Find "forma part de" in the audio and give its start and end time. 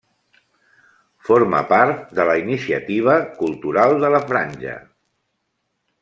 1.27-2.25